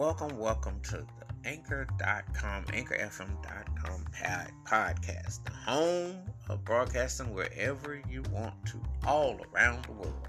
[0.00, 4.06] welcome, welcome to the anchor.com, anchorfm.com
[4.66, 6.16] podcast, the home
[6.48, 10.28] of broadcasting wherever you want to, all around the world.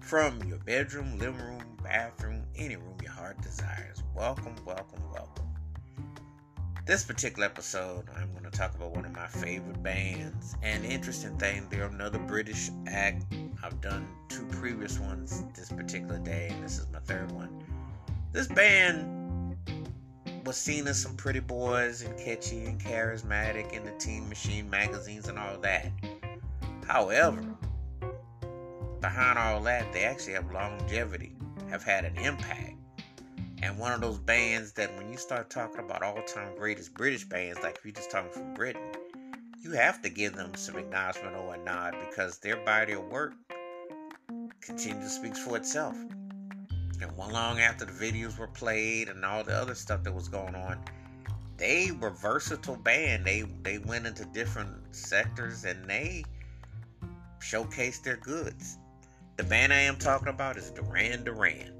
[0.00, 4.02] From your bedroom, living room, bathroom, any room your heart desires.
[4.16, 5.46] Welcome, welcome, welcome.
[6.84, 10.56] This particular episode, I'm going to talk about one of my favorite bands.
[10.64, 13.26] And interesting thing, they're another British act.
[13.62, 17.67] I've done two previous ones this particular day, and this is my third one.
[18.30, 19.56] This band
[20.44, 25.28] was seen as some pretty boys and catchy and charismatic in the Teen Machine magazines
[25.28, 25.90] and all that.
[26.86, 27.42] However,
[29.00, 31.36] behind all that, they actually have longevity,
[31.70, 32.74] have had an impact.
[33.62, 37.24] And one of those bands that when you start talking about all time greatest British
[37.24, 38.82] bands, like if you're just talking from Britain,
[39.62, 43.34] you have to give them some acknowledgement or a nod because their body of work
[44.60, 45.96] continues to speak for itself.
[47.00, 50.54] And long after the videos were played and all the other stuff that was going
[50.54, 50.78] on,
[51.56, 53.24] they were versatile band.
[53.24, 56.24] They they went into different sectors and they
[57.40, 58.78] showcased their goods.
[59.36, 61.72] The band I am talking about is Duran Duran.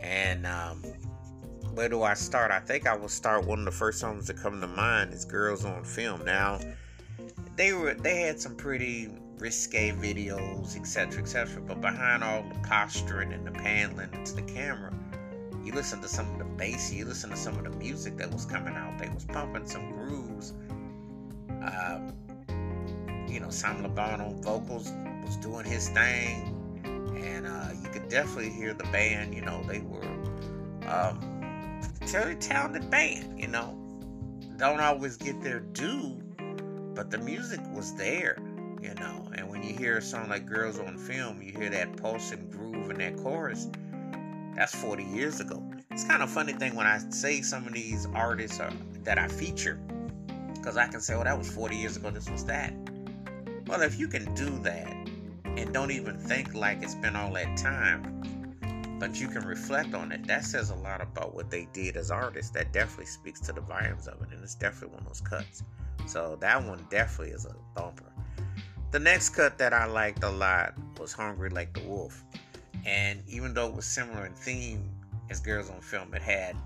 [0.00, 0.82] And um,
[1.74, 2.50] where do I start?
[2.50, 5.24] I think I will start one of the first songs that come to mind is
[5.24, 6.24] Girls on Film.
[6.24, 6.60] Now,
[7.56, 11.62] they were they had some pretty risque videos, etc., etc.
[11.62, 14.92] But behind all the posturing and the paneling to the camera,
[15.64, 18.32] you listen to some of the bass, you listen to some of the music that
[18.32, 18.98] was coming out.
[18.98, 20.54] They was pumping some grooves.
[21.48, 22.12] Um,
[23.28, 24.92] you know, Simon Le Bon on vocals
[25.24, 26.80] was doing his thing,
[27.16, 29.34] and uh, you could definitely hear the band.
[29.34, 30.04] You know, they were
[30.86, 33.38] um, very talented band.
[33.40, 33.78] You know,
[34.56, 36.20] don't always get their due,
[36.94, 38.36] but the music was there
[38.82, 39.30] you know.
[39.34, 42.50] And when you hear a song like Girls on Film, you hear that pulse and
[42.50, 43.68] groove in that chorus.
[44.56, 45.62] That's 40 years ago.
[45.90, 48.72] It's kind of funny thing when I say some of these artists are,
[49.04, 49.80] that I feature,
[50.54, 52.10] because I can say, "Oh, that was 40 years ago.
[52.10, 52.74] This was that."
[53.66, 54.92] Well, if you can do that
[55.44, 60.12] and don't even think like it's been all that time, but you can reflect on
[60.12, 62.50] it, that says a lot about what they did as artists.
[62.52, 65.62] That definitely speaks to the volumes of it, and it's definitely one of those cuts.
[66.06, 68.12] So that one definitely is a bumper.
[68.92, 72.22] The next cut that I liked a lot was Hungry Like the Wolf.
[72.84, 74.86] And even though it was similar in theme
[75.30, 76.56] as Girls on Film, it had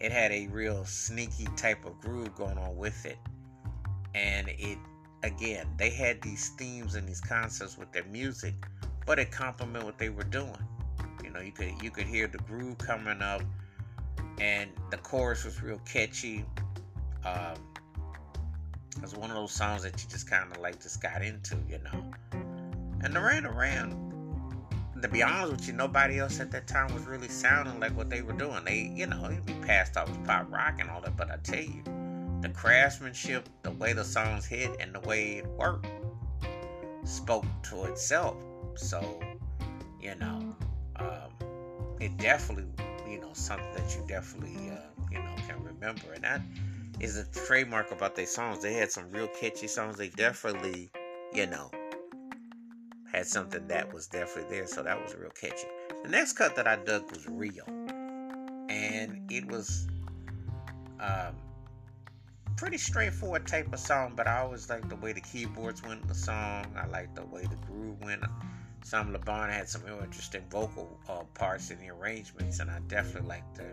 [0.00, 3.18] it had a real sneaky type of groove going on with it.
[4.14, 4.78] And it
[5.22, 8.54] again, they had these themes and these concepts with their music,
[9.04, 10.56] but it complemented what they were doing.
[11.22, 13.42] You know, you could you could hear the groove coming up
[14.40, 16.46] and the chorus was real catchy.
[17.26, 17.56] Um,
[19.02, 21.78] it's one of those songs that you just kind of like just got into, you
[21.78, 22.04] know.
[23.02, 24.08] And Duran Duran,
[25.00, 28.10] to be honest with you, nobody else at that time was really sounding like what
[28.10, 28.64] they were doing.
[28.64, 31.36] They, you know, it'd be passed off as pop rock and all that, but I
[31.42, 31.82] tell you,
[32.40, 35.86] the craftsmanship, the way the songs hit, and the way it worked
[37.04, 38.36] spoke to itself.
[38.76, 39.20] So,
[40.00, 40.54] you know,
[40.96, 41.32] um,
[42.00, 42.66] it definitely,
[43.10, 44.76] you know, something that you definitely, uh,
[45.10, 46.12] you know, can remember.
[46.14, 46.42] And that
[47.00, 48.62] is a trademark about their songs.
[48.62, 49.96] They had some real catchy songs.
[49.96, 50.90] They definitely,
[51.32, 51.70] you know,
[53.12, 54.66] had something that was definitely there.
[54.66, 55.66] So that was real catchy.
[56.02, 57.64] The next cut that I dug was Rio.
[58.68, 59.86] And it was
[61.00, 61.36] um,
[62.56, 66.08] pretty straightforward type of song, but I always liked the way the keyboards went in
[66.08, 66.66] the song.
[66.76, 68.24] I liked the way the groove went.
[68.82, 72.80] Simon Le Bon had some real interesting vocal uh, parts in the arrangements, and I
[72.88, 73.70] definitely liked the,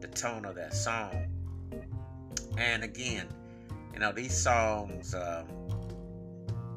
[0.00, 1.26] the tone of that song.
[2.58, 3.28] And again,
[3.92, 5.46] you know, these songs, um,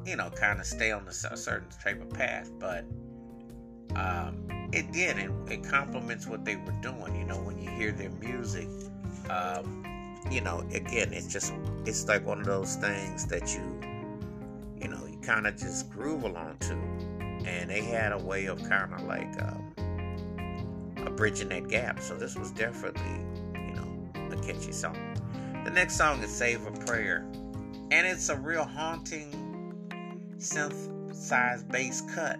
[0.04, 2.84] you know, kind of stay on a certain type of path, but
[3.94, 5.18] um, it did.
[5.18, 7.16] It, it complements what they were doing.
[7.16, 8.68] You know, when you hear their music,
[9.30, 9.84] um,
[10.30, 11.52] you know, again, it's just,
[11.84, 13.80] it's like one of those things that you,
[14.80, 16.72] you know, you kind of just groove along to.
[17.46, 19.72] And they had a way of kind of like um,
[21.16, 22.00] bridging that gap.
[22.00, 23.20] So this was definitely,
[23.54, 24.96] you know, a catchy song.
[25.66, 27.26] The next song is Save a Prayer.
[27.90, 29.32] And it's a real haunting
[30.38, 32.38] synth-sized bass cut.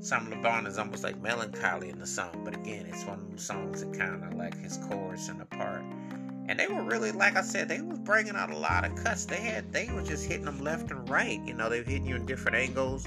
[0.00, 3.30] Simon Le Bon is almost like melancholy in the song, but again, it's one of
[3.30, 5.82] those songs that kind of like his chorus and the part.
[6.48, 9.26] And they were really, like I said, they was bringing out a lot of cuts.
[9.26, 11.38] They had, they were just hitting them left and right.
[11.44, 13.06] You know, they were hitting you in different angles.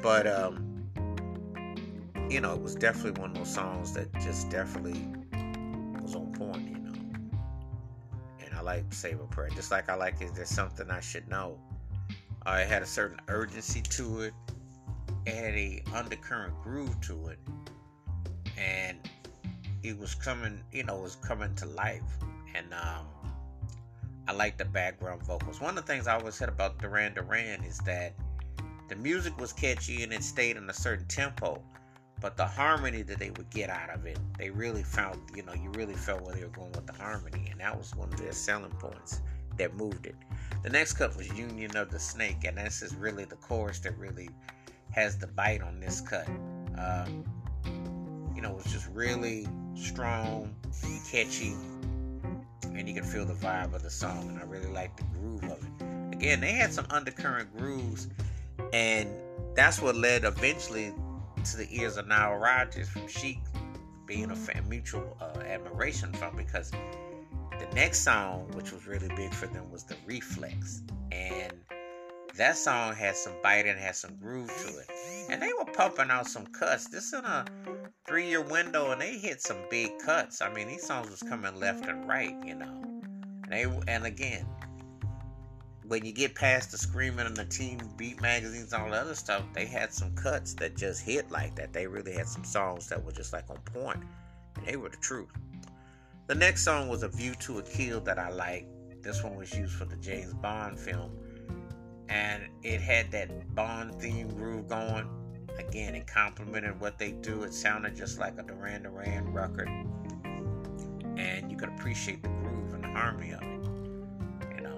[0.00, 0.88] But, um,
[2.30, 5.06] you know, it was definitely one of those songs that just definitely
[6.00, 6.73] was on point
[8.64, 9.50] like Save a Prayer.
[9.50, 11.58] Just like I like Is There Something I Should Know?
[12.46, 14.34] Uh, it had a certain urgency to it.
[15.26, 17.38] It had a undercurrent groove to it.
[18.58, 18.98] And
[19.84, 22.02] it was coming, you know, it was coming to life,
[22.54, 23.06] and um,
[24.26, 25.60] I like the background vocals.
[25.60, 28.14] One of the things I always said about Duran Duran is that
[28.88, 31.62] the music was catchy and it stayed in a certain tempo,
[32.20, 35.52] but the harmony that they would get out of it, they really found, you know,
[35.52, 38.18] you really felt where they were going with the harmony, and that was one of
[38.18, 39.20] their selling points
[39.56, 40.16] that moved it.
[40.62, 43.96] The next cut was Union of the Snake, and this is really the chorus that
[43.98, 44.30] really
[44.92, 46.26] has the bite on this cut.
[46.78, 47.24] Um,
[48.34, 50.54] you know, it's just really strong,
[51.10, 51.54] catchy,
[52.64, 54.28] and you can feel the vibe of the song.
[54.28, 56.14] And I really like the groove of it.
[56.14, 58.08] Again, they had some undercurrent grooves,
[58.72, 59.08] and
[59.54, 60.92] that's what led eventually
[61.44, 63.38] to the ears of Nile Rodgers from Chic
[64.06, 69.32] being a fan, mutual uh, admiration from because the next song, which was really big
[69.32, 70.82] for them, was the Reflex,
[71.12, 71.52] and
[72.36, 74.90] that song had some bite and had some groove to it.
[75.28, 76.88] And they were pumping out some cuts.
[76.88, 77.44] This in a
[78.06, 80.42] three year window, and they hit some big cuts.
[80.42, 83.02] I mean, these songs was coming left and right, you know.
[83.44, 84.46] And they and again,
[85.86, 89.14] when you get past the screaming and the teen beat magazines and all the other
[89.14, 91.72] stuff, they had some cuts that just hit like that.
[91.72, 94.00] They really had some songs that were just like on point,
[94.56, 95.28] and they were the truth.
[96.26, 98.66] The next song was A View to a Kill that I like.
[99.02, 101.10] This one was used for the James Bond film
[102.08, 105.08] and it had that Bond theme groove going.
[105.58, 107.44] Again, it complemented what they do.
[107.44, 109.68] It sounded just like a Duran Duran record,
[111.16, 113.53] and you could appreciate the groove and the harmony of it.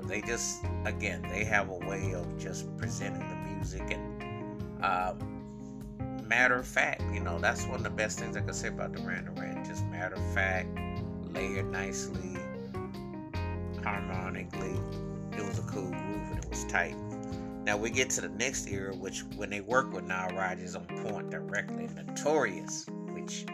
[0.07, 5.37] They just again they have a way of just presenting the music and um,
[6.27, 7.03] matter of fact.
[7.13, 9.65] You know, that's one of the best things I could say about the Duran Duran.
[9.65, 10.69] Just matter of fact,
[11.33, 12.37] layered nicely,
[13.83, 14.79] harmonically.
[15.33, 16.97] It was a cool groove and it was tight.
[17.65, 20.87] Now we get to the next era, which when they work with Nile Rodgers on
[21.03, 23.45] point directly, Notorious, which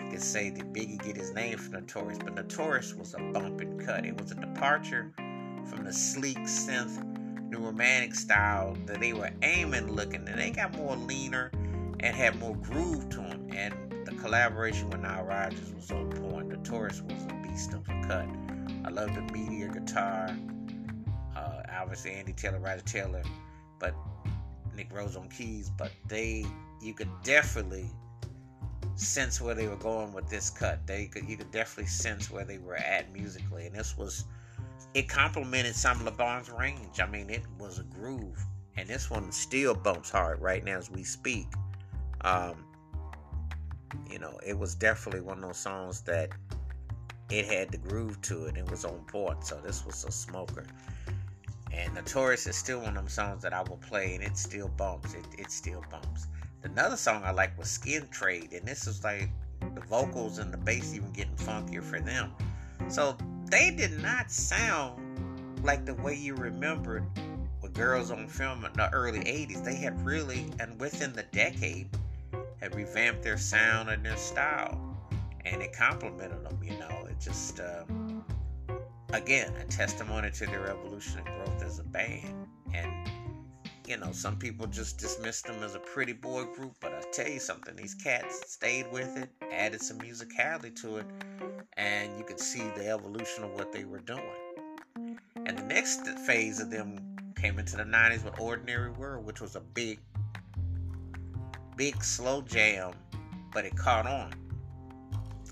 [0.00, 3.60] you could say that Biggie get his name from Notorious, but Notorious was a bump
[3.60, 4.06] and cut.
[4.06, 5.12] It was a departure
[5.66, 7.04] from the sleek synth
[7.48, 11.50] new romantic style that they were aiming looking, and they got more leaner
[12.00, 13.48] and had more groove to them.
[13.52, 13.74] And
[14.06, 16.48] the collaboration with Nile Rodgers was on point.
[16.48, 18.26] Notorious was a beast of a cut.
[18.84, 20.36] I love the meteor guitar.
[21.36, 23.22] Uh, obviously, Andy Taylor, Roger Taylor
[23.80, 23.94] but
[24.76, 26.46] Nick Rhodes on keys, but they
[26.80, 27.90] you could definitely
[28.94, 30.86] sense where they were going with this cut.
[30.86, 34.24] They could you could definitely sense where they were at musically, and this was
[34.94, 37.00] it complemented some Le Bon's range.
[37.00, 38.42] I mean, it was a groove,
[38.76, 41.46] and this one still bumps hard right now as we speak.
[42.22, 42.64] Um,
[44.10, 46.30] you know, it was definitely one of those songs that
[47.30, 48.56] it had the groove to it.
[48.56, 50.66] It was on point, so this was a smoker.
[51.72, 54.68] And Notorious is still one of them songs that I will play, and it still
[54.68, 55.14] bumps.
[55.14, 56.26] It, it still bumps.
[56.64, 59.30] Another song I like was Skin Trade, and this is like
[59.74, 62.32] the vocals and the bass even getting funkier for them.
[62.88, 63.16] So
[63.50, 65.02] they did not sound
[65.62, 67.04] like the way you remembered
[67.60, 69.64] with Girls on Film in the early 80s.
[69.64, 71.88] They had really, and within the decade,
[72.60, 74.78] had revamped their sound and their style.
[75.44, 77.06] And it complemented them, you know.
[77.08, 77.60] It just.
[77.60, 77.84] Uh,
[79.12, 82.46] again, a testimony to their evolution and growth as a band.
[82.72, 83.10] And,
[83.90, 87.28] you know, some people just dismissed them as a pretty boy group, but I tell
[87.28, 91.06] you something, these cats stayed with it, added some musicality to it,
[91.76, 94.22] and you could see the evolution of what they were doing.
[95.44, 99.56] And the next phase of them came into the 90s with Ordinary World, which was
[99.56, 99.98] a big,
[101.76, 102.92] big, slow jam,
[103.52, 104.32] but it caught on.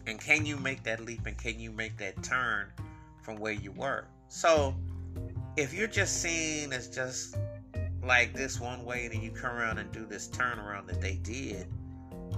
[0.07, 2.73] And can you make that leap and can you make that turn?
[3.29, 4.07] from where you were.
[4.29, 4.75] So
[5.59, 7.37] if you're just seen as just
[8.09, 11.17] like this one way, and then you come around and do this turnaround that they
[11.17, 11.67] did,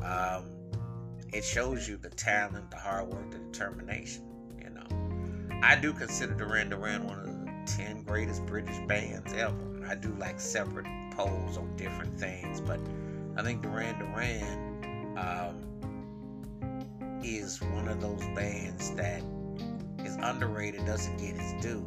[0.05, 0.50] um,
[1.33, 4.25] it shows you the talent, the hard work, the determination.
[4.61, 4.83] You know,
[5.62, 9.87] I do consider Duran Duran one of the ten greatest British bands ever.
[9.89, 12.81] I do like separate polls on different things, but
[13.37, 19.23] I think Duran Duran um, is one of those bands that
[20.05, 21.81] is underrated, doesn't get its due.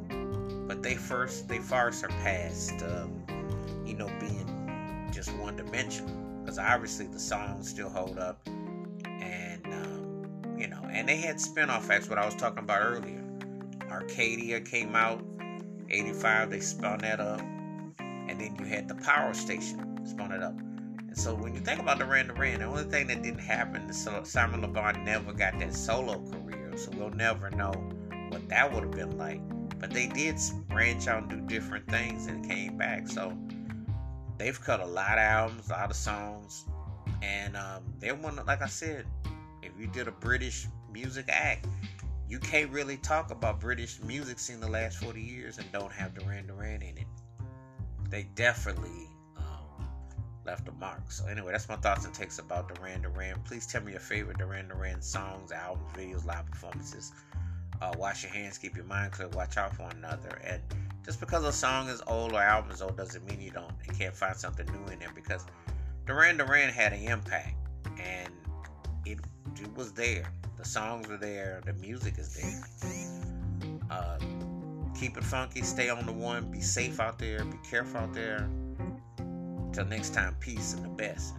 [0.67, 3.22] But they first, they far surpassed, um,
[3.85, 6.15] you know, being just one dimensional.
[6.41, 8.45] Because obviously the songs still hold up,
[9.05, 12.09] and um, you know, and they had spin-off acts.
[12.09, 13.23] What I was talking about earlier,
[13.89, 15.23] Arcadia came out,
[15.89, 16.49] '85.
[16.49, 17.39] They spun that up,
[17.99, 20.53] and then you had the Power Station spun it up.
[21.13, 24.09] And so when you think about Duran Duran, the only thing that didn't happen is
[24.23, 27.71] Simon Le Bon never got that solo career, so we'll never know
[28.29, 29.39] what that would have been like.
[29.79, 30.37] But they did
[30.69, 33.07] branch out and do different things and came back.
[33.07, 33.37] So
[34.37, 36.65] they've cut a lot of albums, a lot of songs,
[37.21, 38.39] and um, they're one.
[38.45, 39.05] Like I said,
[39.61, 41.67] if you did a British music act,
[42.27, 46.15] you can't really talk about British music scene the last 40 years and don't have
[46.15, 47.07] Duran Duran in it.
[48.09, 49.87] They definitely um,
[50.45, 51.11] left a mark.
[51.11, 53.39] So anyway, that's my thoughts and takes about Duran Duran.
[53.45, 57.11] Please tell me your favorite Duran Duran songs, albums, videos, live performances.
[57.81, 60.39] Uh, wash your hands, keep your mind clear, watch out for one another.
[60.43, 60.61] And
[61.05, 63.93] just because a song is old or album is old doesn't mean you don't you
[63.93, 65.45] can't find something new in there because
[66.05, 67.55] Duran Duran had an impact
[67.99, 68.29] and
[69.05, 69.19] it,
[69.59, 70.31] it was there.
[70.57, 72.63] The songs are there, the music is there.
[73.89, 74.17] Uh,
[74.97, 78.49] keep it funky, stay on the one, be safe out there, be careful out there.
[79.73, 81.33] Till next time, peace and the best.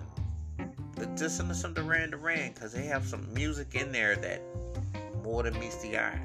[1.16, 4.42] Listen to some Duran Duran because they have some music in there that
[5.22, 6.20] more than meets the eye.